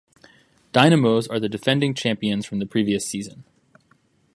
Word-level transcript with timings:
Dynamos 0.71 1.27
are 1.27 1.39
the 1.39 1.47
defending 1.47 1.93
champions 1.93 2.47
from 2.47 2.57
the 2.57 2.65
previous 2.65 3.05
season. 3.05 3.43